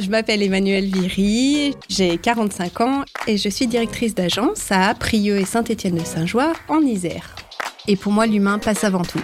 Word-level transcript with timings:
Je 0.00 0.08
m'appelle 0.08 0.42
Emmanuelle 0.42 0.86
Viry, 0.86 1.76
j'ai 1.90 2.16
45 2.16 2.80
ans 2.80 3.04
et 3.26 3.36
je 3.36 3.50
suis 3.50 3.66
directrice 3.66 4.14
d'agence 4.14 4.72
à 4.72 4.94
Prieux 4.94 5.36
et 5.36 5.44
Saint-Étienne-de-Saint-Joie 5.44 6.54
en 6.68 6.80
Isère. 6.80 7.34
Et 7.86 7.96
pour 7.96 8.10
moi, 8.10 8.26
l'humain 8.26 8.58
passe 8.58 8.82
avant 8.82 9.02
tout. 9.02 9.20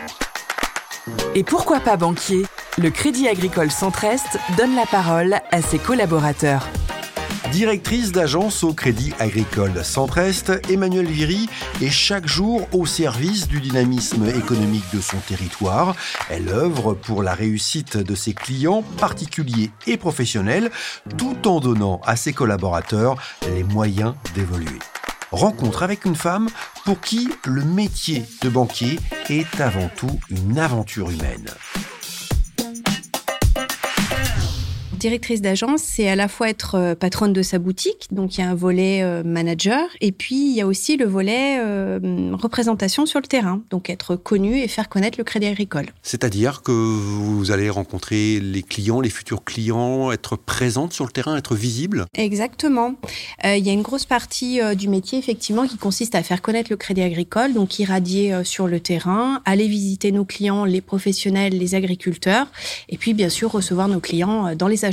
Et 1.34 1.44
pourquoi 1.44 1.80
pas 1.80 1.96
banquier? 1.96 2.42
Le 2.76 2.90
Crédit 2.90 3.26
Agricole 3.26 3.70
Centre-Est 3.70 4.38
donne 4.58 4.74
la 4.74 4.84
parole 4.84 5.36
à 5.50 5.62
ses 5.62 5.78
collaborateurs. 5.78 6.68
Directrice 7.52 8.12
d'agence 8.12 8.64
au 8.64 8.74
Crédit 8.74 9.12
Agricole 9.18 9.84
Centre-Est, 9.84 10.52
Emmanuelle 10.70 11.06
Viry 11.06 11.48
est 11.80 11.90
chaque 11.90 12.26
jour 12.26 12.68
au 12.72 12.86
service 12.86 13.48
du 13.48 13.60
dynamisme 13.60 14.26
économique 14.26 14.84
de 14.92 15.00
son 15.00 15.16
territoire. 15.18 15.94
Elle 16.28 16.48
œuvre 16.48 16.94
pour 16.94 17.22
la 17.22 17.34
réussite 17.34 17.96
de 17.96 18.14
ses 18.14 18.34
clients, 18.34 18.82
particuliers 18.98 19.70
et 19.86 19.96
professionnels, 19.96 20.70
tout 21.16 21.48
en 21.48 21.60
donnant 21.60 22.00
à 22.04 22.16
ses 22.16 22.32
collaborateurs 22.32 23.16
les 23.54 23.62
moyens 23.62 24.14
d'évoluer. 24.34 24.78
Rencontre 25.30 25.82
avec 25.82 26.04
une 26.04 26.16
femme 26.16 26.48
pour 26.84 27.00
qui 27.00 27.28
le 27.44 27.64
métier 27.64 28.24
de 28.42 28.48
banquier 28.48 28.98
est 29.28 29.60
avant 29.60 29.88
tout 29.96 30.20
une 30.30 30.58
aventure 30.58 31.10
humaine. 31.10 31.46
Directrice 35.06 35.40
d'agence, 35.40 35.82
c'est 35.82 36.08
à 36.08 36.16
la 36.16 36.26
fois 36.26 36.50
être 36.50 36.74
euh, 36.74 36.96
patronne 36.96 37.32
de 37.32 37.42
sa 37.42 37.60
boutique, 37.60 38.08
donc 38.10 38.36
il 38.36 38.40
y 38.40 38.42
a 38.42 38.50
un 38.50 38.56
volet 38.56 39.04
euh, 39.04 39.22
manager, 39.22 39.88
et 40.00 40.10
puis 40.10 40.50
il 40.50 40.56
y 40.56 40.60
a 40.60 40.66
aussi 40.66 40.96
le 40.96 41.04
volet 41.04 41.60
euh, 41.60 42.32
représentation 42.32 43.06
sur 43.06 43.20
le 43.20 43.26
terrain, 43.28 43.62
donc 43.70 43.88
être 43.88 44.16
connu 44.16 44.58
et 44.58 44.66
faire 44.66 44.88
connaître 44.88 45.16
le 45.16 45.22
crédit 45.22 45.46
agricole. 45.46 45.86
C'est-à-dire 46.02 46.62
que 46.62 46.72
vous 46.72 47.52
allez 47.52 47.70
rencontrer 47.70 48.40
les 48.40 48.64
clients, 48.64 49.00
les 49.00 49.10
futurs 49.10 49.44
clients, 49.44 50.10
être 50.10 50.34
présente 50.34 50.92
sur 50.92 51.04
le 51.04 51.12
terrain, 51.12 51.36
être 51.36 51.54
visible? 51.54 52.06
Exactement. 52.14 52.96
il 53.44 53.64
y 53.64 53.70
a 53.70 53.72
une 53.72 53.82
grosse 53.82 54.06
partie 54.06 54.58
du 54.74 54.88
métier, 54.88 55.20
effectivement, 55.20 55.68
qui 55.68 55.76
consiste 55.78 56.16
à 56.16 56.24
faire 56.24 56.42
connaître 56.42 56.68
le 56.68 56.76
crédit 56.76 57.02
agricole, 57.02 57.52
donc 57.52 57.78
irradier 57.78 58.40
sur 58.42 58.66
le 58.66 58.80
terrain, 58.80 59.40
aller 59.44 59.68
visiter 59.68 60.10
nos 60.10 60.24
clients, 60.24 60.64
les 60.64 60.80
professionnels, 60.80 61.56
les 61.56 61.76
agriculteurs, 61.76 62.48
et 62.88 62.96
puis 62.96 63.14
bien 63.14 63.28
sûr 63.28 63.52
recevoir 63.52 63.86
nos 63.86 64.00
clients 64.00 64.56
dans 64.56 64.66
les 64.66 64.84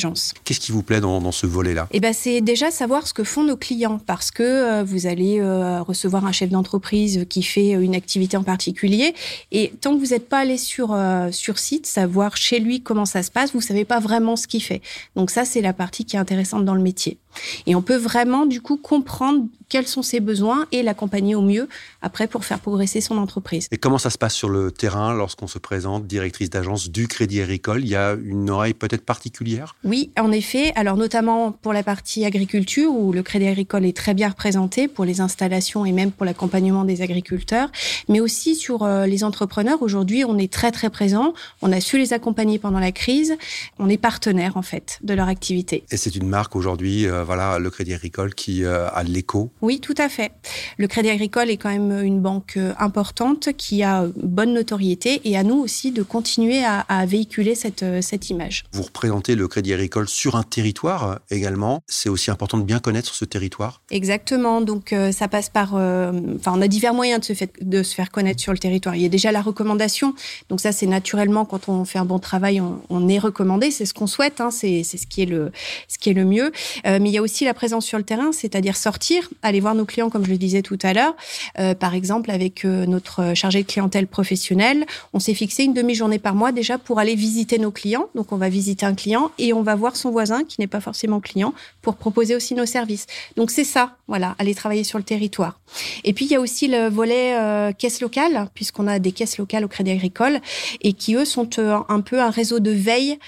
Qu'est-ce 0.43 0.59
qui 0.59 0.71
vous 0.71 0.83
plaît 0.83 1.01
dans, 1.01 1.31
ce 1.31 1.45
volet-là? 1.45 1.87
Eh 1.91 1.99
ben, 1.99 2.13
c'est 2.13 2.41
déjà 2.41 2.71
savoir 2.71 3.07
ce 3.07 3.13
que 3.13 3.23
font 3.23 3.43
nos 3.43 3.57
clients, 3.57 3.99
parce 4.05 4.31
que 4.31 4.43
euh, 4.43 4.83
vous 4.83 5.07
allez 5.07 5.39
euh, 5.39 5.81
recevoir 5.81 6.25
un 6.25 6.31
chef 6.31 6.49
d'entreprise 6.49 7.25
qui 7.29 7.43
fait 7.43 7.75
euh, 7.75 7.81
une 7.81 7.95
activité 7.95 8.37
en 8.37 8.43
particulier, 8.43 9.13
et 9.51 9.73
tant 9.81 9.95
que 9.95 9.99
vous 9.99 10.11
n'êtes 10.11 10.27
pas 10.29 10.39
allé 10.39 10.57
sur 10.57 10.97
sur 11.31 11.59
site, 11.59 11.85
savoir 11.85 12.37
chez 12.37 12.59
lui 12.59 12.81
comment 12.81 13.05
ça 13.05 13.23
se 13.23 13.31
passe, 13.31 13.53
vous 13.53 13.61
savez 13.61 13.85
pas 13.85 13.99
vraiment 13.99 14.35
ce 14.35 14.47
qu'il 14.47 14.61
fait. 14.61 14.81
Donc 15.15 15.29
ça, 15.29 15.45
c'est 15.45 15.61
la 15.61 15.73
partie 15.73 16.05
qui 16.05 16.15
est 16.15 16.19
intéressante 16.19 16.65
dans 16.65 16.75
le 16.75 16.81
métier. 16.81 17.17
Et 17.65 17.75
on 17.75 17.81
peut 17.81 17.95
vraiment, 17.95 18.45
du 18.45 18.61
coup, 18.61 18.77
comprendre 18.77 19.45
quels 19.69 19.87
sont 19.87 20.03
ses 20.03 20.19
besoins 20.19 20.67
et 20.71 20.83
l'accompagner 20.83 21.33
au 21.35 21.41
mieux 21.41 21.67
après 22.01 22.27
pour 22.27 22.45
faire 22.45 22.59
progresser 22.59 23.01
son 23.01 23.17
entreprise. 23.17 23.67
Et 23.71 23.77
comment 23.77 23.97
ça 23.97 24.09
se 24.09 24.17
passe 24.17 24.35
sur 24.35 24.49
le 24.49 24.71
terrain 24.71 25.13
lorsqu'on 25.13 25.47
se 25.47 25.57
présente 25.57 26.05
directrice 26.05 26.49
d'agence 26.49 26.89
du 26.89 27.07
Crédit 27.07 27.41
Agricole? 27.41 27.81
Il 27.81 27.89
y 27.89 27.95
a 27.95 28.13
une 28.13 28.49
oreille 28.49 28.75
peut-être 28.75 29.05
particulière? 29.05 29.75
Oui, 29.83 30.11
en 30.19 30.31
effet. 30.31 30.71
Alors 30.75 30.97
notamment 30.97 31.51
pour 31.51 31.73
la 31.73 31.81
partie 31.81 32.25
agriculture 32.25 32.91
où 32.93 33.13
le 33.13 33.23
Crédit 33.23 33.47
Agricole 33.47 33.85
est 33.85 33.97
très 33.97 34.13
bien 34.13 34.29
représenté 34.29 34.87
pour 34.87 35.05
les 35.05 35.21
installations 35.21 35.85
et 35.85 35.91
même 35.91 36.11
pour 36.11 36.25
l'accompagnement 36.25 36.83
des 36.83 37.01
agriculteurs, 37.01 37.71
mais 38.09 38.19
aussi 38.19 38.55
sur 38.55 38.83
euh, 38.83 39.07
les 39.07 39.23
entrepreneurs. 39.23 39.81
Aujourd'hui, 39.81 40.23
on 40.23 40.37
est 40.37 40.51
très 40.51 40.71
très 40.71 40.89
présent. 40.91 41.33
On 41.61 41.71
a 41.71 41.79
su 41.79 41.97
les 41.97 42.13
accompagner 42.13 42.59
pendant 42.59 42.79
la 42.79 42.91
crise. 42.91 43.35
On 43.79 43.89
est 43.89 43.97
partenaire 43.97 44.55
en 44.55 44.61
fait 44.61 44.99
de 45.01 45.13
leur 45.13 45.27
activité. 45.27 45.83
Et 45.89 45.97
c'est 45.97 46.15
une 46.15 46.27
marque 46.27 46.55
aujourd'hui 46.55 47.07
euh, 47.07 47.22
euh, 47.22 47.22
voilà, 47.23 47.59
le 47.59 47.69
Crédit 47.69 47.93
Agricole 47.93 48.33
qui 48.33 48.63
euh, 48.63 48.87
a 48.89 49.03
l'écho. 49.03 49.51
Oui, 49.61 49.79
tout 49.79 49.95
à 49.97 50.09
fait. 50.09 50.31
Le 50.77 50.87
Crédit 50.87 51.09
Agricole 51.09 51.49
est 51.49 51.57
quand 51.57 51.69
même 51.69 52.03
une 52.03 52.21
banque 52.21 52.57
euh, 52.57 52.73
importante 52.79 53.49
qui 53.57 53.83
a 53.83 54.05
bonne 54.15 54.53
notoriété 54.53 55.21
et 55.23 55.37
à 55.37 55.43
nous 55.43 55.55
aussi 55.55 55.91
de 55.91 56.03
continuer 56.03 56.63
à, 56.63 57.05
véhiculer 57.05 57.55
cette, 57.55 57.85
cette 58.01 58.29
image. 58.29 58.63
Vous 58.71 58.83
représentez 58.83 59.35
le 59.35 59.47
Crédit 59.47 59.73
Agricole 59.73 60.07
sur 60.07 60.35
un 60.35 60.43
territoire 60.43 61.19
également. 61.29 61.81
C'est 61.87 62.09
aussi 62.09 62.31
important 62.31 62.57
de 62.57 62.63
bien 62.63 62.79
connaître 62.79 63.13
ce 63.13 63.25
territoire. 63.25 63.81
Exactement. 63.91 64.61
Donc 64.61 64.95
ça 65.11 65.27
passe 65.27 65.49
par. 65.49 65.73
Enfin, 65.73 66.53
on 66.55 66.61
a 66.61 66.67
divers 66.67 66.93
moyens 66.93 67.21
de 67.21 67.25
se, 67.25 67.33
fait, 67.33 67.51
de 67.61 67.83
se 67.83 67.93
faire 67.93 68.11
connaître 68.11 68.41
sur 68.41 68.51
le 68.51 68.57
territoire. 68.57 68.95
Il 68.95 69.01
y 69.01 69.05
a 69.05 69.09
déjà 69.09 69.31
la 69.31 69.41
recommandation. 69.41 70.13
Donc 70.49 70.61
ça, 70.61 70.71
c'est 70.71 70.85
naturellement 70.85 71.45
quand 71.45 71.69
on 71.69 71.85
fait 71.85 71.99
un 71.99 72.05
bon 72.05 72.19
travail, 72.19 72.61
on, 72.61 73.07
est 73.07 73.19
recommandé. 73.19 73.71
C'est 73.71 73.85
ce 73.85 73.93
qu'on 73.93 74.07
souhaite. 74.07 74.39
Hein. 74.39 74.51
C'est 74.51 74.83
ce 74.83 75.07
qui 75.07 75.23
est 75.23 75.25
le 75.25 75.51
ce 75.87 75.97
qui 75.97 76.09
est 76.09 76.13
le 76.13 76.25
mieux. 76.25 76.51
mais 76.85 77.11
il 77.13 77.17
y 77.17 77.19
a 77.19 77.21
aussi 77.21 77.45
la 77.45 77.53
présence 77.53 77.85
sur 77.85 77.99
le 77.99 78.03
terrain, 78.03 78.31
c'est-à-dire 78.31 78.75
sortir, 78.75 79.29
aller 79.43 79.59
voir 79.59 79.75
nos 79.75 79.85
clients, 79.85 80.09
comme 80.09 80.25
je 80.25 80.31
le 80.31 80.37
disais 80.39 80.63
tout 80.63 80.79
à 80.81 80.93
l'heure. 80.93 81.15
Euh, 81.59 81.75
par 81.75 81.93
exemple, 81.93 82.31
avec 82.31 82.65
euh, 82.65 82.87
notre 82.87 83.35
chargé 83.35 83.61
de 83.61 83.67
clientèle 83.67 84.07
professionnelle, 84.07 84.87
on 85.13 85.19
s'est 85.19 85.35
fixé 85.35 85.63
une 85.63 85.75
demi-journée 85.75 86.17
par 86.17 86.33
mois 86.33 86.51
déjà 86.51 86.79
pour 86.79 86.97
aller 86.97 87.13
visiter 87.13 87.59
nos 87.59 87.69
clients. 87.69 88.07
Donc, 88.15 88.31
on 88.31 88.37
va 88.37 88.49
visiter 88.49 88.87
un 88.87 88.95
client 88.95 89.29
et 89.37 89.53
on 89.53 89.61
va 89.61 89.75
voir 89.75 89.95
son 89.95 90.09
voisin 90.09 90.43
qui 90.43 90.59
n'est 90.59 90.65
pas 90.65 90.81
forcément 90.81 91.19
client 91.19 91.53
pour 91.83 91.97
proposer 91.97 92.35
aussi 92.35 92.55
nos 92.55 92.65
services. 92.65 93.05
Donc, 93.37 93.51
c'est 93.51 93.63
ça, 93.63 93.95
voilà, 94.07 94.33
aller 94.39 94.55
travailler 94.55 94.83
sur 94.83 94.97
le 94.97 95.03
territoire. 95.03 95.59
Et 96.03 96.13
puis, 96.13 96.25
il 96.25 96.31
y 96.31 96.35
a 96.35 96.41
aussi 96.41 96.67
le 96.67 96.89
volet 96.89 97.35
euh, 97.35 97.73
caisse 97.73 98.01
locale, 98.01 98.49
puisqu'on 98.55 98.87
a 98.87 98.97
des 98.97 99.11
caisses 99.11 99.37
locales 99.37 99.65
au 99.65 99.67
Crédit 99.67 99.91
Agricole 99.91 100.39
et 100.81 100.93
qui, 100.93 101.13
eux, 101.13 101.25
sont 101.25 101.47
un 101.59 102.01
peu 102.01 102.19
un 102.19 102.31
réseau 102.31 102.59
de 102.59 102.71
veille 102.71 103.19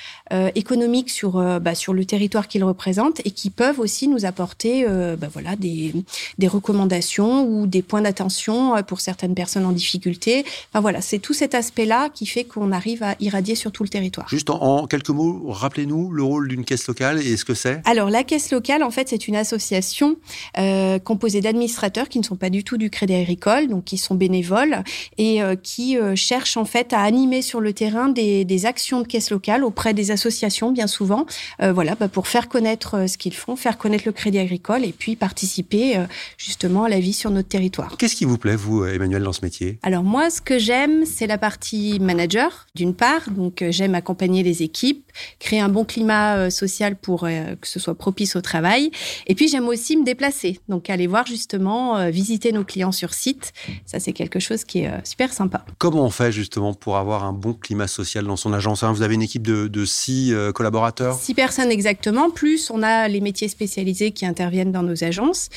économique 0.56 1.12
sur, 1.12 1.34
bah, 1.60 1.76
sur 1.76 1.94
le 1.94 2.04
territoire 2.04 2.48
qu'ils 2.48 2.64
représentent 2.64 3.22
et 3.26 3.32
qui 3.32 3.52
peuvent 3.52 3.75
aussi 3.80 4.08
nous 4.08 4.26
apporter 4.26 4.86
euh, 4.88 5.16
bah 5.16 5.28
voilà, 5.32 5.56
des, 5.56 5.94
des, 6.38 6.48
recommandations 6.48 7.48
ou 7.48 7.68
des 7.68 7.82
points 7.82 8.02
d'attention 8.02 8.76
euh, 8.76 8.82
pour 8.82 9.02
certaines 9.02 9.36
personnes 9.36 9.66
en 9.66 9.72
difficulté. 9.72 10.46
Enfin 10.72 10.82
voilà, 10.82 11.02
c'est 11.02 11.20
tout 11.20 11.34
cet 11.34 11.56
aspect-là 11.56 12.10
qui 12.10 12.26
fait 12.26 12.44
qu'on 12.44 12.72
arrive 12.72 13.04
à 13.04 13.16
irradier 13.20 13.56
sur 13.56 13.72
tout 13.72 13.84
le 13.84 13.90
territoire. 13.90 14.28
Juste 14.30 14.50
en, 14.50 14.88
quelques 14.88 15.10
mots, 15.10 15.44
rappelez-nous 15.48 16.12
le 16.12 16.24
rôle 16.24 16.48
d'une 16.48 16.66
caisse 16.66 16.88
locale 16.88 17.22
et 17.22 17.38
ce 17.38 17.46
que 17.46 17.54
c'est 17.54 17.82
Alors 17.86 18.10
la 18.10 18.24
caisse 18.24 18.52
locale, 18.52 18.84
en 18.84 18.92
fait, 18.92 19.10
c'est 19.10 19.28
une 19.28 19.36
association 19.36 20.18
euh, 20.58 21.00
composée 21.00 21.42
d'administrateurs 21.42 22.10
qui 22.10 22.20
ne 22.20 22.24
sont 22.24 22.36
pas 22.36 22.50
du 22.50 22.64
tout 22.64 22.78
du 22.78 22.90
Crédit 22.90 23.16
Agricole, 23.16 23.68
donc 23.68 23.86
qui 23.86 23.98
sont 23.98 24.16
bénévoles 24.16 24.84
et 25.18 25.40
qui 25.64 25.98
cherchent 26.16 26.58
en 26.58 26.66
fait 26.66 26.94
à 26.94 27.02
animer 27.02 27.42
sur 27.42 27.62
le 27.62 27.74
terrain 27.74 28.10
des, 28.10 28.46
des, 28.46 28.66
actions 28.66 29.02
de 29.02 29.08
caisse 29.08 29.32
locale 29.32 29.64
auprès 29.64 29.94
des 29.94 30.12
associations, 30.12 30.72
bien 30.72 30.88
souvent, 30.88 31.26
voilà, 31.60 31.96
bah, 31.96 32.08
pour 32.08 32.28
faire 32.28 32.48
connaître 32.48 33.08
ce 33.08 33.18
qu'ils 33.18 33.34
font, 33.34 33.56
faire 33.66 33.80
connaître 33.80 34.04
le 34.06 34.12
crédit 34.12 34.38
agricole 34.38 34.86
et 34.86 34.92
puis 34.92 35.16
participer 35.16 35.98
euh, 35.98 36.04
justement 36.38 36.84
à 36.84 36.90
la 36.90 37.00
vie 37.00 37.14
sur 37.14 37.32
notre 37.32 37.48
territoire. 37.48 37.98
Qu'est-ce 37.98 38.16
qui 38.16 38.26
vous 38.26 38.38
plaît, 38.38 38.56
vous, 38.56 38.86
Emmanuel, 38.86 39.24
dans 39.24 39.34
ce 39.34 39.44
métier? 39.44 39.80
Alors 39.82 40.04
moi, 40.04 40.30
ce 40.30 40.40
que 40.40 40.60
j'aime, 40.60 41.04
c'est 41.04 41.26
la 41.26 41.40
partie 41.40 42.00
manager, 42.00 42.68
d'une 42.76 42.94
part. 42.94 43.32
Donc 43.32 43.64
euh, 43.64 43.72
j'aime 43.72 43.96
accompagner 43.96 44.44
les 44.44 44.62
équipes, 44.62 45.05
créer 45.40 45.60
un 45.60 45.70
bon 45.70 45.86
climat 45.86 46.38
euh, 46.38 46.50
social 46.50 46.96
pour 46.96 47.22
que 47.22 47.68
ce 47.68 47.80
soit 47.80 47.96
propice 47.96 48.36
au 48.36 48.42
travail. 48.42 48.92
Et 49.28 49.36
puis 49.36 49.48
j'aime 49.48 49.68
aussi 49.68 49.98
me 49.98 50.04
déplacer, 50.04 50.60
donc 50.70 50.90
aller 50.90 51.08
voir 51.08 51.26
justement, 51.26 52.10
visiter 52.10 52.52
nos 52.52 52.64
clients 52.64 52.92
sur 52.92 53.14
site. 53.14 53.54
Ça, 53.86 54.00
c'est 54.00 54.14
quelque 54.14 54.40
chose 54.40 54.64
qui 54.64 54.80
est 54.80 55.06
super 55.06 55.34
sympa. 55.34 55.66
Comment 55.78 56.06
on 56.06 56.10
fait 56.10 56.32
justement 56.32 56.74
pour 56.74 56.98
avoir 56.98 57.24
un 57.24 57.34
bon 57.34 57.54
climat 57.54 57.88
social 57.88 58.26
dans 58.26 58.36
son 58.36 58.54
agence 58.54 58.84
hein, 58.84 58.92
Vous 58.92 59.02
avez 59.02 59.16
une 59.16 59.22
équipe 59.22 59.46
de, 59.46 59.68
de 59.68 59.86
six 59.86 60.34
collaborateurs? 60.54 61.18
Six 61.20 61.34
personnes 61.34 61.72
exactement, 61.72 62.30
plus 62.30 62.70
on 62.70 62.84
a 62.84 63.08
les 63.08 63.22
métiers 63.22 63.48
spécialisés 63.48 64.12
qui 64.12 64.26
interviennent 64.26 64.72
dans 64.72 64.84
nos 64.84 65.04
agences. 65.04 65.50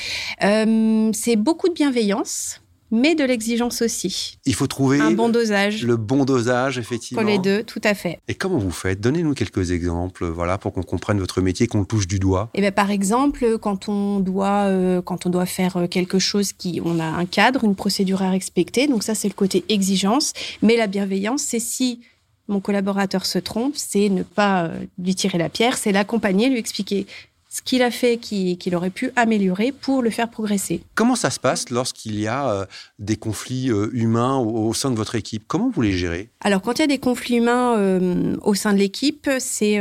Euh, 0.42 1.10
c'est 1.12 1.36
beaucoup 1.36 1.68
de 1.68 1.74
bienveillance 1.74 2.60
mais 2.90 3.14
de 3.14 3.24
l'exigence 3.24 3.82
aussi. 3.82 4.38
Il 4.46 4.54
faut 4.54 4.66
trouver 4.66 5.00
un 5.00 5.10
bon 5.10 5.28
dosage. 5.28 5.84
Le 5.84 5.96
bon 5.96 6.24
dosage, 6.24 6.78
effectivement. 6.78 7.22
Pour 7.22 7.30
les 7.30 7.38
deux, 7.38 7.62
tout 7.62 7.80
à 7.84 7.94
fait. 7.94 8.20
Et 8.28 8.34
comment 8.34 8.58
vous 8.58 8.70
faites? 8.70 9.00
Donnez-nous 9.00 9.34
quelques 9.34 9.70
exemples, 9.70 10.26
voilà, 10.26 10.58
pour 10.58 10.72
qu'on 10.72 10.82
comprenne 10.82 11.18
votre 11.18 11.40
métier, 11.40 11.66
qu'on 11.66 11.80
le 11.80 11.86
touche 11.86 12.06
du 12.06 12.18
doigt. 12.18 12.50
Et 12.54 12.58
eh 12.58 12.60
bien, 12.60 12.72
par 12.72 12.90
exemple, 12.90 13.58
quand 13.58 13.88
on 13.88 14.20
doit, 14.20 14.66
euh, 14.66 15.02
quand 15.02 15.26
on 15.26 15.30
doit 15.30 15.46
faire 15.46 15.76
euh, 15.76 15.86
quelque 15.86 16.18
chose 16.18 16.52
qui, 16.52 16.80
on 16.84 16.98
a 16.98 17.04
un 17.04 17.26
cadre, 17.26 17.64
une 17.64 17.74
procédure 17.74 18.22
à 18.22 18.30
respecter. 18.30 18.86
Donc 18.86 19.02
ça, 19.02 19.14
c'est 19.14 19.28
le 19.28 19.34
côté 19.34 19.64
exigence. 19.68 20.32
Mais 20.62 20.76
la 20.76 20.86
bienveillance, 20.86 21.42
c'est 21.42 21.60
si 21.60 22.00
mon 22.48 22.60
collaborateur 22.60 23.26
se 23.26 23.38
trompe, 23.38 23.74
c'est 23.76 24.08
ne 24.08 24.22
pas 24.22 24.70
lui 24.98 25.14
tirer 25.14 25.36
la 25.36 25.50
pierre, 25.50 25.76
c'est 25.76 25.92
l'accompagner, 25.92 26.48
lui 26.48 26.58
expliquer 26.58 27.06
ce 27.48 27.62
qu'il 27.62 27.82
a 27.82 27.90
fait 27.90 28.18
qu'il 28.18 28.76
aurait 28.76 28.90
pu 28.90 29.10
améliorer 29.16 29.72
pour 29.72 30.02
le 30.02 30.10
faire 30.10 30.30
progresser. 30.30 30.82
Comment 30.94 31.16
ça 31.16 31.30
se 31.30 31.40
passe 31.40 31.70
lorsqu'il 31.70 32.20
y 32.20 32.26
a 32.26 32.50
euh, 32.50 32.66
des 32.98 33.16
conflits 33.16 33.70
euh, 33.70 33.88
humains 33.92 34.36
au, 34.36 34.74
sein 34.74 34.90
de 34.90 34.96
votre 34.96 35.14
équipe? 35.14 35.44
Comment 35.46 35.70
vous 35.70 35.80
les 35.80 35.92
gérez? 35.92 36.28
Alors, 36.42 36.60
quand 36.60 36.74
il 36.78 36.80
y 36.80 36.84
a 36.84 36.88
des 36.88 36.98
conflits 36.98 37.36
humains 37.36 37.76
euh, 37.78 38.36
au 38.42 38.54
sein 38.54 38.72
de 38.72 38.78
l'équipe, 38.78 39.30
c'est 39.38 39.78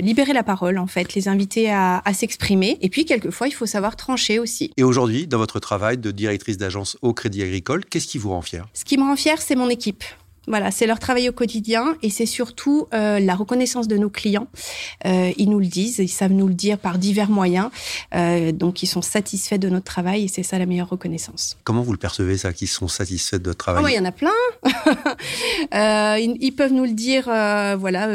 libérer 0.00 0.32
la 0.32 0.42
parole, 0.42 0.78
en 0.78 0.86
fait, 0.86 1.14
les 1.14 1.28
inviter 1.28 1.70
à, 1.70 2.02
à 2.04 2.12
s'exprimer. 2.12 2.78
Et 2.82 2.90
puis, 2.90 3.04
quelquefois, 3.04 3.48
il 3.48 3.52
faut 3.52 3.66
savoir 3.66 3.96
trancher 3.96 4.38
aussi. 4.38 4.70
Et 4.76 4.82
aujourd'hui, 4.82 5.26
dans 5.26 5.38
votre 5.38 5.60
travail 5.60 5.98
de 5.98 6.10
directrice 6.10 6.58
d'agence 6.58 6.98
au 7.02 7.14
Crédit 7.14 7.42
Agricole, 7.42 7.84
qu'est-ce 7.84 8.06
qui 8.06 8.18
vous 8.18 8.30
rend 8.30 8.42
fier? 8.42 8.66
Ce 8.74 8.84
qui 8.84 8.98
me 8.98 9.02
rend 9.02 9.16
fier, 9.16 9.40
c'est 9.40 9.56
mon 9.56 9.68
équipe 9.68 10.04
Voilà, 10.46 10.70
c'est 10.70 10.86
leur 10.86 10.98
travail 10.98 11.28
au 11.28 11.32
quotidien 11.32 11.96
et 12.02 12.10
c'est 12.10 12.26
surtout 12.26 12.86
euh, 12.94 13.18
la 13.18 13.34
reconnaissance 13.34 13.88
de 13.88 13.96
nos 13.96 14.10
clients. 14.10 14.46
Euh, 15.04 15.32
ils 15.36 15.50
nous 15.50 15.58
le 15.58 15.66
disent, 15.66 15.98
ils 15.98 16.08
savent 16.08 16.32
nous 16.32 16.46
le 16.46 16.54
dire 16.54 16.78
par 16.78 16.98
divers 16.98 17.30
moyens. 17.30 17.70
Euh, 18.14 18.52
donc, 18.52 18.82
ils 18.82 18.86
sont 18.86 19.02
satisfaits 19.02 19.58
de 19.58 19.68
notre 19.68 19.84
travail 19.84 20.24
et 20.24 20.28
c'est 20.28 20.44
ça 20.44 20.58
la 20.58 20.66
meilleure 20.66 20.88
reconnaissance. 20.88 21.56
Comment 21.64 21.82
vous 21.82 21.92
le 21.92 21.98
percevez, 21.98 22.38
ça, 22.38 22.52
qu'ils 22.52 22.68
sont 22.68 22.86
satisfaits 22.86 23.36
de 23.36 23.50
votre 23.50 23.58
travail? 23.58 23.82
Oh, 23.84 23.88
Il 23.88 23.94
y 23.94 23.98
en 23.98 24.04
a 24.04 24.12
plein. 24.12 24.30
ils, 26.18 26.36
ils, 26.40 26.52
peuvent 26.52 26.72
nous 26.72 26.84
le 26.84 26.92
dire 26.92 27.24
voilà, 27.24 28.08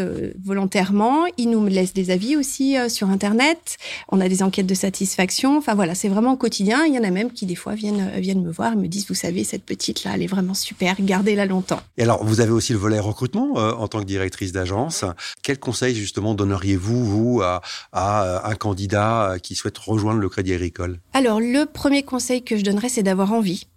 volontairement. 0.44 1.26
Ils 1.38 1.50
nous 1.50 1.66
laissent 1.66 1.94
des 1.94 2.12
avis 2.12 2.38
aussi 2.38 2.76
sur 2.90 3.10
Internet. 3.10 3.78
On 4.10 4.22
a 4.22 4.30
des 4.30 4.42
enquêtes 4.42 4.68
de 4.68 4.74
satisfaction. 4.74 5.58
Enfin, 5.58 5.76
voilà, 5.76 5.96
c'est 5.96 6.10
vraiment 6.10 6.34
au 6.34 6.38
quotidien. 6.38 6.86
Il 6.86 6.94
y 6.94 7.00
en 7.00 7.04
a 7.04 7.12
même 7.12 7.32
qui, 7.32 7.46
des 7.46 7.56
fois, 7.56 7.74
viennent, 7.74 8.12
viennent 8.18 8.44
me 8.44 8.52
voir 8.52 8.74
et 8.74 8.76
me 8.78 8.88
disent, 8.88 9.08
vous 9.08 9.16
savez, 9.16 9.44
cette 9.44 9.64
petite-là, 9.64 10.12
elle 10.16 10.24
est 10.24 10.28
vraiment 10.28 10.54
super, 10.54 10.96
gardez-la 11.00 11.46
longtemps. 11.46 11.82
Et 11.98 12.04
alors, 12.04 12.21
vous 12.24 12.42
avez 12.42 12.52
aussi 12.52 12.74
le 12.74 12.80
volet 12.80 13.00
recrutement 13.00 13.58
euh, 13.58 13.72
en 13.74 13.88
tant 13.88 14.00
que 14.00 14.06
directrice 14.06 14.52
d'agence. 14.52 15.06
Quel 15.44 15.60
conseil 15.60 15.96
justement 15.96 16.34
donneriez-vous 16.34 17.06
vous 17.06 17.42
à, 17.42 17.62
un 17.94 18.56
candidat 18.56 19.32
euh, 19.32 19.38
qui 19.38 19.56
souhaite 19.56 19.78
rejoindre 19.78 20.20
le 20.20 20.30
Crédit 20.30 20.54
Agricole? 20.54 21.00
Alors 21.14 21.40
le 21.40 21.66
premier 21.66 22.04
conseil 22.04 22.44
que 22.44 22.58
je 22.58 22.64
donnerais, 22.64 22.90
c'est 22.90 23.04
d'avoir 23.04 23.34
envie. 23.34 23.68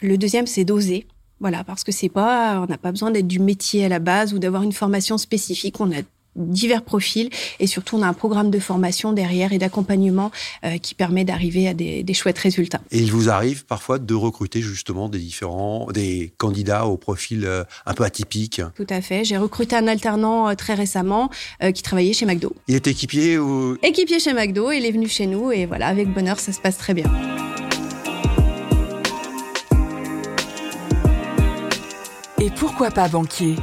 Le 0.00 0.16
deuxième, 0.16 0.46
c'est 0.46 0.64
d'oser. 0.64 1.06
Voilà, 1.40 1.62
parce 1.64 1.84
que 1.84 1.92
c'est 1.92 2.08
pas, 2.08 2.60
on 2.60 2.66
n'a 2.66 2.78
pas 2.78 2.90
besoin 2.90 3.10
d'être 3.10 3.28
du 3.28 3.38
métier 3.38 3.84
à 3.84 3.88
la 3.88 4.00
base 4.00 4.34
ou 4.34 4.38
d'avoir 4.38 4.62
une 4.62 4.72
formation 4.72 5.18
spécifique. 5.18 5.80
On 5.80 5.92
a 5.92 6.02
divers 6.38 6.82
profils 6.82 7.30
et 7.60 7.66
surtout 7.66 7.96
on 7.96 8.02
a 8.02 8.06
un 8.06 8.12
programme 8.12 8.50
de 8.50 8.58
formation 8.58 9.12
derrière 9.12 9.52
et 9.52 9.58
d'accompagnement 9.58 10.30
euh, 10.64 10.78
qui 10.78 10.94
permet 10.94 11.24
d'arriver 11.24 11.68
à 11.68 11.74
des, 11.74 12.04
chouettes 12.14 12.38
résultats. 12.38 12.80
Et 12.90 12.98
il 12.98 13.12
vous 13.12 13.28
arrive 13.28 13.64
parfois 13.64 13.98
de 13.98 14.14
recruter 14.14 14.60
justement 14.60 15.08
des 15.08 15.18
différents 15.18 15.88
des 15.92 16.32
candidats 16.38 16.86
au 16.86 16.96
profil 16.96 17.44
euh, 17.44 17.64
un 17.86 17.94
peu 17.94 18.04
atypique? 18.04 18.60
Tout 18.74 18.86
à 18.88 19.00
fait. 19.00 19.24
J'ai 19.24 19.36
recruté 19.36 19.76
un 19.76 19.86
alternant 19.86 20.48
euh, 20.48 20.54
très 20.54 20.74
récemment 20.74 21.30
qui 21.74 21.82
travaillait 21.82 22.12
chez 22.12 22.26
McDo. 22.26 22.54
Il 22.66 22.74
est 22.74 22.86
équipier 22.86 23.38
ou? 23.38 23.76
Équipier 23.82 24.18
chez 24.20 24.32
McDo. 24.32 24.70
Il 24.70 24.84
est 24.84 24.90
venu 24.90 25.08
chez 25.08 25.26
nous 25.26 25.52
et 25.52 25.66
voilà 25.66 25.88
avec 25.88 26.12
bonheur 26.12 26.40
ça 26.40 26.52
se 26.52 26.60
passe 26.60 26.78
très 26.78 26.94
bien. 26.94 27.10
Et 32.40 32.50
pourquoi 32.50 32.90
pas 32.90 33.08
banquier? 33.08 33.56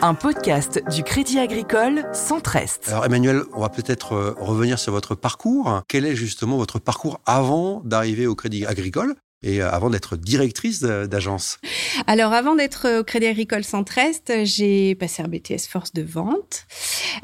Un 0.00 0.14
podcast 0.14 0.80
du 0.94 1.02
Crédit 1.02 1.38
Agricole 1.38 2.04
Centre-Est. 2.12 2.88
Alors 2.88 3.04
Emmanuel, 3.04 3.42
on 3.52 3.60
va 3.60 3.68
peut-être 3.68 4.12
euh, 4.12 4.34
revenir 4.38 4.78
sur 4.78 4.92
votre 4.92 5.14
parcours. 5.14 5.82
Quel 5.88 6.06
est 6.06 6.14
justement 6.14 6.56
votre 6.56 6.78
parcours 6.78 7.20
avant 7.26 7.82
d'arriver 7.84 8.26
au 8.26 8.34
Crédit 8.34 8.64
Agricole? 8.64 9.14
Et 9.42 9.62
euh, 9.62 9.70
avant 9.70 9.90
d'être 9.90 10.16
directrice 10.16 10.80
d'agence 10.80 11.58
Alors, 12.06 12.32
avant 12.32 12.56
d'être 12.56 13.00
au 13.00 13.04
Crédit 13.04 13.26
Agricole 13.26 13.64
Centre-Est, 13.64 14.44
j'ai 14.44 14.94
passé 14.94 15.22
un 15.22 15.28
BTS 15.28 15.68
Force 15.68 15.92
de 15.92 16.02
vente. 16.02 16.66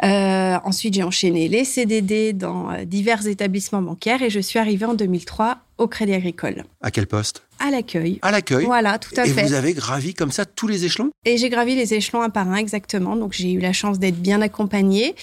Euh, 0.05 0.57
ensuite, 0.65 0.95
j'ai 0.95 1.03
enchaîné 1.03 1.49
les 1.49 1.65
CDD 1.65 2.33
dans 2.33 2.69
divers 2.85 3.27
établissements 3.27 3.83
bancaires 3.83 4.23
et 4.23 4.31
je 4.31 4.41
suis 4.41 4.59
arrivée 4.59 4.87
en 4.87 4.95
2003 4.95 5.59
au 5.79 5.89
Crédit 5.89 6.15
Agricole. 6.15 6.65
À 6.83 6.91
quel 6.91 7.07
poste? 7.07 7.43
À 7.59 7.71
l'accueil. 7.71 8.19
À 8.23 8.31
l'accueil 8.31 8.65
Voilà, 8.65 8.99
tout 8.99 9.15
à 9.17 9.27
et 9.27 9.29
fait. 9.29 9.43
Et 9.43 9.45
vous 9.47 9.55
avez 9.55 9.75
gravi 9.75 10.15
comme 10.15 10.31
ça 10.31 10.45
tous 10.45 10.69
les 10.69 10.85
échelons? 10.85 11.11
Et 11.25 11.37
j'ai 11.37 11.49
gravi 11.49 11.75
les 11.75 11.95
échelons 11.95 12.23
un 12.23 12.31
par 12.31 12.49
un, 12.49 12.57
exactement. 12.57 13.17
Donc 13.17 13.33
j'ai 13.33 13.53
eu 13.53 13.59
la 13.59 13.73
chance 13.73 13.99
d'être 13.99 14.21
bien 14.21 14.41
accompagnée. 14.41 15.15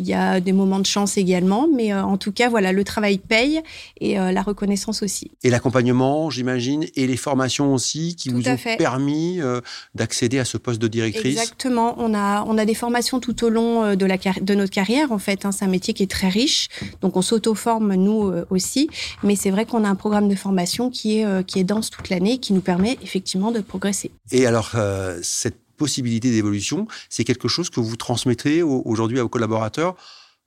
Il 0.00 0.08
y 0.08 0.14
a 0.14 0.40
des 0.40 0.52
moments 0.52 0.78
de 0.78 0.86
chance 0.86 1.18
également, 1.18 1.68
mais 1.68 1.92
euh, 1.92 2.02
en 2.02 2.16
tout 2.16 2.32
cas, 2.32 2.48
voilà, 2.48 2.72
le 2.72 2.84
travail 2.84 3.18
paye 3.18 3.60
et 4.00 4.18
euh, 4.18 4.32
la 4.32 4.40
reconnaissance 4.40 5.02
aussi. 5.02 5.30
Et 5.42 5.50
l'accompagnement, 5.50 6.30
j'imagine, 6.30 6.86
et 6.96 7.06
les 7.06 7.18
formations 7.18 7.74
aussi 7.74 8.16
qui 8.16 8.30
vous 8.30 8.48
ont 8.48 8.56
permis 8.78 9.40
euh, 9.40 9.60
d'accéder 9.94 10.38
à 10.38 10.46
ce 10.46 10.56
poste 10.56 10.80
de 10.80 10.88
directrice? 10.88 11.38
Exactement. 11.38 11.94
On 11.98 12.14
a 12.14 12.44
on 12.46 12.56
a 12.56 12.64
des 12.64 12.74
formations 12.74 13.20
tout 13.20 13.44
au 13.44 13.50
long 13.50 13.94
de 13.94 14.06
la 14.06 14.16
de 14.40 14.54
notre 14.54 14.72
carrière. 14.72 15.12
En 15.12 15.18
fait, 15.18 15.44
hein. 15.44 15.52
c'est 15.52 15.66
un 15.66 15.68
métier 15.68 15.92
qui 15.92 16.02
est 16.02 16.10
très 16.10 16.28
riche, 16.28 16.68
donc 17.02 17.16
on 17.16 17.22
s'auto-forme 17.22 17.94
nous 17.94 18.32
aussi. 18.48 18.88
Mais 19.22 19.36
c'est 19.36 19.50
vrai 19.50 19.66
qu'on 19.66 19.84
a 19.84 19.88
un 19.88 19.94
programme 19.94 20.28
de 20.28 20.34
formation 20.34 20.90
qui 20.90 21.18
est 21.18 21.46
qui 21.46 21.58
est 21.58 21.64
dense 21.64 21.90
toute 21.90 22.08
l'année, 22.08 22.38
qui 22.38 22.54
nous 22.54 22.62
permet 22.62 22.98
effectivement 23.02 23.52
de 23.52 23.60
progresser. 23.60 24.10
Et 24.32 24.46
alors 24.46 24.74
cette 25.22 25.59
possibilité 25.80 26.30
d'évolution, 26.30 26.86
c'est 27.08 27.24
quelque 27.24 27.48
chose 27.48 27.70
que 27.70 27.80
vous 27.80 27.96
transmettrez 27.96 28.62
aujourd'hui 28.62 29.18
à 29.18 29.22
vos 29.22 29.30
collaborateurs 29.30 29.96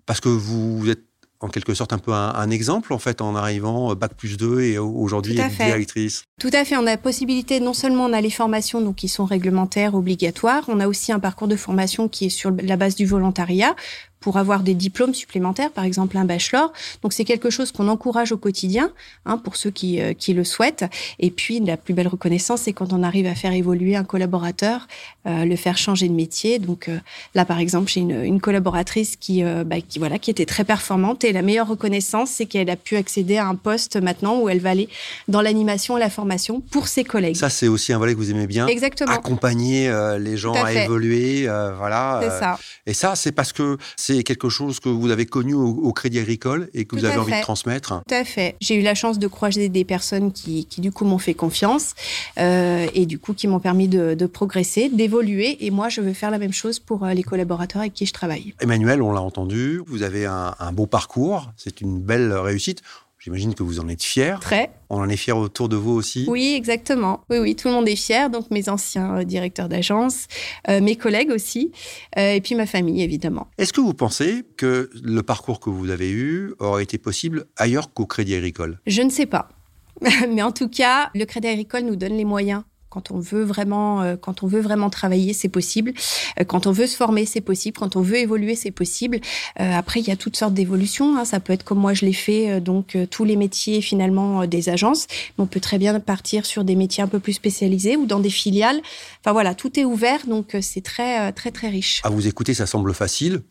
parce 0.06 0.20
que 0.20 0.30
vous 0.30 0.88
êtes 0.90 1.06
en 1.40 1.50
quelque 1.50 1.74
sorte 1.74 1.92
un 1.92 1.98
peu 1.98 2.14
un, 2.14 2.50
exemple 2.52 2.94
en 2.94 3.00
fait 3.00 3.20
en 3.20 3.36
arrivant 3.36 3.92
euh, 3.92 3.96
bac 3.96 4.14
plus 4.16 4.38
2 4.38 4.62
et 4.62 4.78
aujourd'hui 4.78 5.34
directrice. 5.34 6.24
Tout 6.40 6.52
à 6.54 6.64
fait, 6.64 6.78
on 6.78 6.82
a 6.82 6.92
la 6.92 6.98
possibilité 6.98 7.60
non 7.60 7.74
seulement 7.74 8.06
on 8.06 8.14
a 8.14 8.22
les 8.22 8.30
formations 8.30 8.80
donc 8.80 8.96
qui 8.96 9.10
sont 9.10 9.26
réglementaires 9.26 9.96
obligatoires, 9.96 10.64
on 10.70 10.80
a 10.80 10.88
aussi 10.88 11.12
un 11.12 11.20
parcours 11.20 11.50
de 11.50 11.58
formation 11.58 12.08
qui 12.08 12.26
est 12.28 12.30
sur 12.30 12.52
la 12.52 12.78
base 12.78 12.96
du 12.96 13.06
volontariat 13.06 13.76
pour 14.24 14.38
avoir 14.38 14.64
des 14.64 14.74
diplômes 14.74 15.14
supplémentaires, 15.14 15.70
par 15.70 15.84
exemple 15.84 16.18
un 16.18 16.24
bachelor. 16.24 16.72
Donc 17.02 17.12
c'est 17.12 17.26
quelque 17.26 17.50
chose 17.50 17.74
qu'on 17.74 17.90
encourage 17.90 18.32
au 18.32 18.38
quotidien 18.38 18.90
hein, 19.26 19.38
pour 19.38 19.58
ceux 19.58 19.70
qui, 19.70 20.02
euh, 20.02 20.14
qui 20.14 20.34
le 20.34 20.46
souhaitent. 20.46 20.86
Et 21.20 21.30
puis 21.30 21.60
la 21.60 21.76
plus 21.76 21.94
belle 21.94 22.08
reconnaissance, 22.08 22.62
c'est 22.62 22.72
quand 22.72 22.94
on 22.94 23.04
arrive 23.04 23.28
à 23.28 23.36
faire 23.36 23.52
évoluer 23.52 23.98
un 23.98 24.06
collaborateur, 24.06 24.88
euh, 25.28 25.44
le 25.44 25.56
faire 25.58 25.78
changer 25.78 26.08
de 26.08 26.14
métier. 26.14 26.58
Donc 26.58 26.88
euh, 26.88 27.00
là, 27.36 27.44
par 27.44 27.60
exemple, 27.60 27.92
j'ai 27.92 28.00
une, 28.00 28.24
une 28.24 28.40
collaboratrice 28.40 29.18
qui, 29.18 29.44
bah, 29.44 29.82
qui 29.82 30.00
voilà 30.00 30.18
qui 30.20 30.32
était 30.32 30.46
très 30.46 30.64
performante 30.64 31.26
et 31.26 31.34
la 31.34 31.42
meilleure 31.42 31.68
reconnaissance, 31.68 32.30
c'est 32.30 32.46
qu'elle 32.46 32.70
a 32.70 32.78
pu 32.78 32.96
accéder 32.96 33.36
à 33.36 33.48
un 33.48 33.56
poste 33.56 33.98
maintenant 33.98 34.40
où 34.40 34.48
elle 34.48 34.60
va 34.60 34.70
aller 34.70 34.88
dans 35.28 35.42
l'animation 35.42 35.98
et 35.98 36.00
la 36.00 36.10
formation 36.10 36.62
pour 36.62 36.88
ses 36.88 37.04
collègues. 37.04 37.36
Ça, 37.36 37.50
c'est 37.50 37.68
aussi 37.68 37.92
un 37.92 37.98
volet 37.98 38.14
que 38.14 38.20
vous 38.20 38.32
aimez 38.32 38.48
bien. 38.48 38.68
Exactement. 38.68 39.12
Accompagner 39.12 39.92
les 40.18 40.38
gens 40.38 40.54
à, 40.54 40.72
évoluer, 40.72 41.46
voilà. 41.78 42.22
C'est 42.24 42.40
ça. 42.40 42.60
Et 42.86 42.94
ça, 42.94 43.16
c'est 43.16 43.34
parce 43.34 43.52
que 43.52 43.78
c'est 43.98 44.13
c'est 44.18 44.24
quelque 44.24 44.50
chose 44.50 44.80
que 44.80 44.90
vous 44.90 45.12
avez 45.12 45.26
connu 45.26 45.54
au, 45.54 45.92
Crédit 45.94 46.20
Agricole 46.20 46.70
et 46.74 46.86
que 46.86 46.96
vous 46.96 47.06
avez 47.06 47.18
envie 47.18 47.34
de 47.34 47.42
transmettre 47.42 48.02
Tout 48.08 48.16
à 48.16 48.24
fait. 48.24 48.56
J'ai 48.62 48.76
eu 48.76 48.82
la 48.82 48.96
chance 48.96 49.20
de 49.20 49.28
croiser 49.28 49.70
des 49.70 49.86
personnes 49.86 50.32
qui, 50.32 50.68
du 50.78 50.92
coup, 50.92 51.06
m'ont 51.06 51.18
fait 51.18 51.34
confiance 51.34 51.94
euh, 52.40 52.88
et 52.94 53.06
du 53.06 53.20
coup, 53.20 53.34
qui 53.34 53.48
m'ont 53.48 53.60
permis 53.60 53.88
de, 53.88 54.26
progresser, 54.26 54.90
d'évoluer. 54.90 55.66
Et 55.66 55.72
moi, 55.72 55.90
je 55.90 56.02
veux 56.02 56.14
faire 56.14 56.32
la 56.32 56.40
même 56.40 56.54
chose 56.54 56.80
pour 56.80 57.06
euh, 57.06 57.14
les 57.14 57.24
collaborateurs 57.24 57.82
avec 57.82 57.94
qui 57.94 58.06
je 58.06 58.14
travaille. 58.14 58.54
Emmanuel, 58.60 59.02
on 59.02 59.12
l'a 59.12 59.22
entendu, 59.22 59.82
vous 59.86 60.04
avez 60.04 60.26
un 60.26 60.72
beau 60.72 60.86
parcours, 60.86 61.52
c'est 61.58 61.82
une 61.82 62.00
belle 62.00 62.34
réussite. 62.34 62.82
J'imagine 63.24 63.56
que 63.56 63.64
vous 63.64 63.80
en 63.80 63.88
êtes 63.88 64.04
fier. 64.04 64.38
Très. 64.42 64.70
On 64.90 64.98
en 64.98 65.08
est 65.08 65.16
fier 65.16 65.38
autour 65.38 65.70
de 65.70 65.78
vous 65.78 65.92
aussi. 65.92 66.26
Oui, 66.28 66.56
exactement. 66.58 67.22
Oui, 67.30 67.38
oui, 67.38 67.56
tout 67.56 67.70
le 67.70 67.74
monde 67.74 67.88
est 67.88 67.96
fier. 67.96 68.30
Donc 68.30 68.52
mes 68.52 68.68
anciens 68.68 69.20
euh, 69.20 69.24
directeurs 69.24 69.70
d'agence, 69.70 70.28
euh, 70.68 70.82
mes 70.82 70.98
collègues 70.98 71.30
aussi, 71.30 71.72
euh, 72.18 72.34
et 72.34 72.42
puis 72.42 72.54
ma 72.56 72.66
famille 72.66 73.02
évidemment. 73.02 73.48
Est-ce 73.58 73.72
que 73.72 73.80
vous 73.80 73.94
pensez 73.94 74.44
que 74.58 74.90
le 75.02 75.24
parcours 75.24 75.62
que 75.62 75.70
vous 75.70 75.90
avez 75.90 76.12
eu 76.12 76.54
aurait 76.60 76.84
été 76.84 76.98
possible 76.98 77.46
ailleurs 77.56 77.94
qu'au 77.94 78.06
Crédit 78.06 78.36
Agricole? 78.36 78.82
Je 78.88 79.02
ne 79.02 79.10
sais 79.10 79.26
pas. 79.26 79.48
Mais 80.30 80.42
en 80.42 80.52
tout 80.52 80.68
cas, 80.68 81.10
le 81.16 81.24
Crédit 81.24 81.48
Agricole 81.48 81.84
nous 81.84 81.96
donne 81.96 82.18
les 82.18 82.26
moyens 82.26 82.64
quand 82.94 83.10
on 83.10 83.20
veut 83.20 83.44
vraiment, 83.44 84.04
euh, 84.04 84.16
quand 84.16 84.44
on 84.44 84.48
veut 84.48 84.62
vraiment 84.62 84.92
travailler, 84.92 85.34
c'est 85.34 85.50
possible. 85.50 85.94
Euh, 86.40 86.44
quand 86.44 86.68
on 86.68 86.72
veut 86.72 86.86
se 86.86 86.96
former, 86.96 87.26
c'est 87.26 87.42
possible. 87.42 87.76
Quand 87.76 87.96
on 87.96 88.02
veut 88.02 88.18
évoluer, 88.18 88.56
c'est 88.56 88.70
possible. 88.70 89.20
Euh, 89.60 89.74
après, 89.74 90.00
il 90.00 90.08
y 90.08 90.12
a 90.12 90.16
toutes 90.16 90.36
sortes 90.36 90.54
d'évolutions. 90.54 91.18
Hein. 91.18 91.26
Ça 91.26 91.40
peut 91.40 91.54
être 91.54 91.64
comme 91.64 91.80
moi 91.80 91.96
je 91.96 92.06
l'ai 92.06 92.14
fait, 92.14 92.62
donc 92.62 92.96
tous 93.10 93.24
les 93.24 93.36
métiers 93.36 93.82
finalement 93.82 94.46
des 94.46 94.70
agences. 94.70 95.08
on 95.40 95.48
peut 95.48 95.60
très 95.60 95.80
bien 95.80 96.00
partir 96.00 96.46
sur 96.46 96.64
des 96.64 96.76
métiers 96.76 97.02
un 97.02 97.08
peu 97.08 97.20
plus 97.20 97.34
spécialisés 97.34 97.98
ou 97.98 98.06
dans 98.06 98.20
des 98.20 98.30
filiales. 98.30 98.80
Enfin 99.22 99.32
voilà, 99.32 99.56
tout 99.56 99.80
est 99.80 99.86
ouvert, 99.86 100.20
donc 100.28 100.56
c'est 100.62 100.84
très 100.84 101.32
très 101.32 101.52
très 101.52 101.70
riche. 101.70 102.02
À 102.04 102.10
vous 102.10 102.28
écouter, 102.28 102.54
ça 102.54 102.68
semble 102.68 102.94
facile 102.94 103.42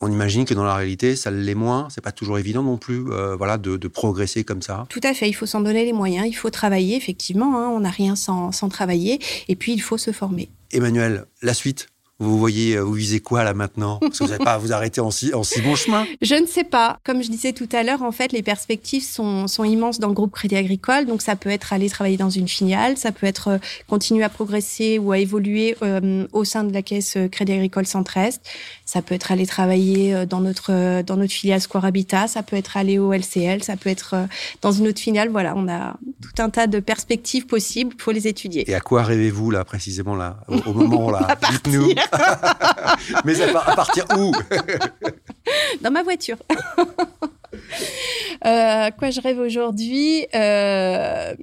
on 0.00 0.10
imagine 0.10 0.46
que 0.46 0.54
dans 0.54 0.64
la 0.64 0.74
réalité, 0.74 1.14
ça 1.14 1.30
l'est 1.30 1.54
moins. 1.54 1.88
C'est 1.90 2.00
pas 2.00 2.12
toujours 2.12 2.38
évident 2.38 2.62
non 2.62 2.78
plus, 2.78 3.04
euh, 3.10 3.36
voilà, 3.36 3.58
de, 3.58 3.76
progresser 3.88 4.44
comme 4.44 4.62
ça. 4.62 4.86
Tout 4.88 5.00
à 5.02 5.12
fait. 5.12 5.28
Il 5.28 5.34
faut 5.34 5.46
s'en 5.46 5.60
donner 5.60 5.84
les 5.84 5.92
moyens. 5.92 6.26
Il 6.26 6.32
faut 6.32 6.50
travailler, 6.50 6.96
effectivement. 6.96 7.58
Hein. 7.58 7.68
on 7.68 7.80
n'a 7.80 7.90
rien 7.90 8.16
sans, 8.16 8.50
sans 8.50 8.68
travailler. 8.68 9.18
Et 9.48 9.56
puis, 9.56 9.72
il 9.72 9.80
faut 9.80 9.98
se 9.98 10.10
former. 10.10 10.48
Emmanuel, 10.72 11.26
la 11.42 11.52
suite 11.52 11.88
vous 12.20 12.38
voyez, 12.38 12.76
euh, 12.76 12.82
vous 12.82 12.92
visez 12.92 13.20
quoi 13.20 13.44
là 13.44 13.54
maintenant? 13.54 13.98
Parce 13.98 14.18
que 14.18 14.24
vous 14.24 14.30
n'allez 14.30 14.44
pas 14.44 14.58
vous 14.58 14.72
arrêter 14.72 15.00
en 15.00 15.10
si, 15.10 15.32
en 15.32 15.42
si 15.42 15.62
bon 15.62 15.74
chemin. 15.74 16.06
Je 16.22 16.34
ne 16.34 16.46
sais 16.46 16.64
pas. 16.64 16.98
Comme 17.02 17.22
je 17.22 17.30
disais 17.30 17.52
tout 17.52 17.68
à 17.72 17.82
l'heure, 17.82 18.02
en 18.02 18.12
fait, 18.12 18.32
les 18.32 18.42
perspectives 18.42 19.02
sont, 19.02 19.48
sont 19.48 19.64
immenses 19.64 19.98
dans 19.98 20.08
le 20.08 20.14
groupe 20.14 20.32
Crédit 20.32 20.56
Agricole. 20.56 21.06
Donc, 21.06 21.22
ça 21.22 21.34
peut 21.34 21.48
être 21.48 21.72
aller 21.72 21.88
travailler 21.88 22.18
dans 22.18 22.28
une 22.28 22.46
filiale, 22.46 22.98
ça 22.98 23.10
peut 23.10 23.26
être 23.26 23.48
euh, 23.48 23.58
continuer 23.88 24.22
à 24.22 24.28
progresser 24.28 24.98
ou 24.98 25.12
à 25.12 25.18
évoluer 25.18 25.76
euh, 25.82 26.26
au 26.32 26.44
sein 26.44 26.62
de 26.64 26.72
la 26.72 26.82
caisse 26.82 27.16
Crédit 27.32 27.52
Agricole 27.52 27.86
Centre-Est. 27.86 28.42
Ça 28.84 29.00
peut 29.00 29.14
être 29.14 29.32
aller 29.32 29.46
travailler 29.46 30.26
dans 30.26 30.40
notre, 30.40 31.02
dans 31.02 31.16
notre 31.16 31.32
filiale 31.32 31.60
Square 31.60 31.84
Habitat, 31.84 32.26
ça 32.26 32.42
peut 32.42 32.56
être 32.56 32.76
aller 32.76 32.98
au 32.98 33.12
LCL, 33.12 33.62
ça 33.62 33.76
peut 33.76 33.88
être 33.88 34.26
dans 34.62 34.72
une 34.72 34.88
autre 34.88 34.98
filiale. 34.98 35.28
Voilà, 35.30 35.54
on 35.56 35.68
a 35.68 35.96
tout 36.20 36.42
un 36.42 36.50
tas 36.50 36.66
de 36.66 36.80
perspectives 36.80 37.46
possibles. 37.46 37.94
Il 37.96 38.02
faut 38.02 38.10
les 38.10 38.26
étudier. 38.26 38.68
Et 38.68 38.74
à 38.74 38.80
quoi 38.80 39.04
rêvez-vous 39.04 39.50
là, 39.50 39.64
précisément 39.64 40.16
là, 40.16 40.40
au, 40.48 40.72
moment 40.72 41.10
là 41.10 41.38
Dites-nous. 41.50 41.94
Mais 43.24 43.40
à, 43.40 43.74
partir 43.74 44.04
où 44.18 44.32
Dans 45.82 45.90
ma 45.90 46.02
voiture. 46.02 46.36
euh, 48.44 48.90
quoi 48.98 49.10
je 49.10 49.20
rêve 49.20 49.38
aujourd'hui 49.38 50.26
euh, 50.34 51.34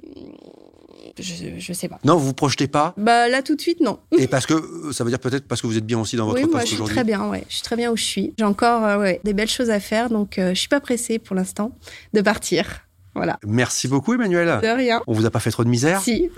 je, 1.20 1.72
sais 1.72 1.88
pas. 1.88 1.98
Non, 2.04 2.16
vous 2.16 2.26
vous 2.26 2.32
projetez 2.32 2.68
pas? 2.68 2.94
Bah 2.96 3.28
là 3.28 3.42
tout 3.42 3.56
de 3.56 3.60
suite 3.60 3.80
non. 3.80 3.98
Et 4.16 4.26
parce 4.26 4.46
que 4.46 4.92
ça 4.92 5.04
veut 5.04 5.10
dire 5.10 5.18
peut-être 5.18 5.46
parce 5.46 5.60
que 5.60 5.66
vous 5.66 5.76
êtes 5.76 5.86
bien 5.86 5.98
aussi 5.98 6.16
dans 6.16 6.26
votre 6.26 6.36
oui, 6.38 6.42
poste 6.42 6.54
moi, 6.54 6.64
je 6.64 6.74
suis 6.74 6.94
très 6.94 7.04
bien, 7.04 7.28
ouais. 7.28 7.44
Je 7.48 7.54
suis 7.54 7.62
très 7.62 7.76
bien 7.76 7.90
où 7.90 7.96
je 7.96 8.04
suis. 8.04 8.34
J'ai 8.38 8.44
encore 8.44 8.84
euh, 8.84 8.98
ouais, 8.98 9.20
des 9.24 9.34
belles 9.34 9.50
choses 9.50 9.70
à 9.70 9.80
faire, 9.80 10.10
donc 10.10 10.38
euh, 10.38 10.50
je 10.50 10.60
suis 10.60 10.68
pas 10.68 10.80
pressée 10.80 11.18
pour 11.18 11.36
l'instant 11.36 11.72
de 12.12 12.20
partir. 12.20 12.87
Voilà. 13.18 13.38
Merci 13.46 13.88
beaucoup, 13.88 14.14
Emmanuel. 14.14 14.60
De 14.62 14.68
rien. 14.68 15.00
On 15.06 15.12
vous 15.12 15.26
a 15.26 15.30
pas 15.30 15.40
fait 15.40 15.50
trop 15.50 15.64
de 15.64 15.68
misère 15.68 16.00
Si. 16.00 16.30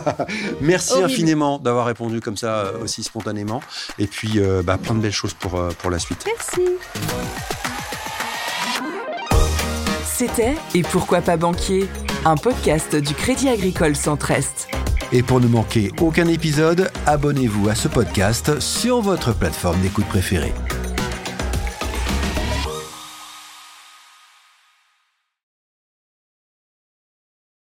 Merci 0.60 0.92
Horrible. 0.92 1.06
infiniment 1.06 1.58
d'avoir 1.58 1.86
répondu 1.86 2.20
comme 2.20 2.36
ça 2.36 2.66
euh, 2.66 2.82
aussi 2.82 3.02
spontanément. 3.02 3.60
Et 3.98 4.06
puis, 4.06 4.32
euh, 4.36 4.62
bah, 4.62 4.78
plein 4.78 4.94
de 4.94 5.00
belles 5.00 5.12
choses 5.12 5.34
pour, 5.34 5.56
euh, 5.58 5.70
pour 5.78 5.90
la 5.90 5.98
suite. 5.98 6.24
Merci. 6.26 6.62
C'était 10.04 10.54
Et 10.74 10.82
pourquoi 10.82 11.20
pas 11.20 11.36
banquier 11.36 11.88
Un 12.24 12.36
podcast 12.36 12.94
du 12.94 13.14
Crédit 13.14 13.48
Agricole 13.48 13.96
Centre-Est. 13.96 14.68
Et 15.12 15.22
pour 15.22 15.40
ne 15.40 15.46
manquer 15.46 15.90
aucun 16.00 16.26
épisode, 16.28 16.90
abonnez-vous 17.06 17.68
à 17.68 17.74
ce 17.74 17.88
podcast 17.88 18.58
sur 18.60 19.00
votre 19.00 19.32
plateforme 19.34 19.80
d'écoute 19.80 20.06
préférée. 20.06 20.52